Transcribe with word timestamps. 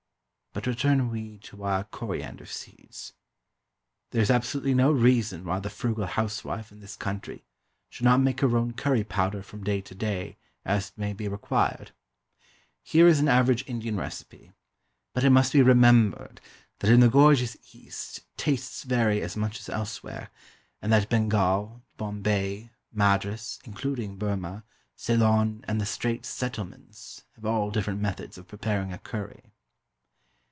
But 0.53 0.67
return 0.67 1.09
we 1.09 1.37
to 1.43 1.63
our 1.63 1.85
coriander 1.85 2.45
seeds. 2.45 3.13
There 4.09 4.21
is 4.21 4.29
absolutely 4.29 4.73
no 4.73 4.91
reason 4.91 5.45
why 5.45 5.59
the 5.61 5.69
frugal 5.69 6.05
housewife 6.05 6.73
in 6.73 6.81
this 6.81 6.97
country 6.97 7.45
should 7.87 8.03
not 8.03 8.19
make 8.19 8.41
her 8.41 8.57
own 8.57 8.73
curry 8.73 9.05
powder 9.05 9.43
from 9.43 9.63
day 9.63 9.79
to 9.79 9.95
day, 9.95 10.35
as 10.65 10.89
it 10.89 10.97
may 10.97 11.13
be 11.13 11.29
required. 11.29 11.91
Here 12.83 13.07
is 13.07 13.21
an 13.21 13.29
average 13.29 13.63
Indian 13.65 13.95
recipe; 13.95 14.51
but 15.13 15.23
it 15.23 15.29
must 15.29 15.53
be 15.53 15.61
remembered 15.61 16.41
that 16.79 16.91
in 16.91 16.99
the 16.99 17.07
gorgeous 17.09 17.55
East 17.73 18.19
tastes 18.35 18.83
vary 18.83 19.21
as 19.21 19.37
much 19.37 19.57
as 19.61 19.69
elsewhere, 19.69 20.31
and 20.81 20.91
that 20.91 21.07
Bengal, 21.07 21.81
Bombay, 21.95 22.71
Madras 22.91 23.57
(including 23.63 24.17
Burmah), 24.17 24.65
Ceylon, 24.97 25.63
and 25.69 25.79
the 25.79 25.85
Straits 25.85 26.27
Settlements, 26.27 27.23
have 27.35 27.45
all 27.45 27.71
different 27.71 28.01
methods 28.01 28.37
of 28.37 28.49
preparing 28.49 28.91
a 28.91 28.97
curry. 28.97 29.43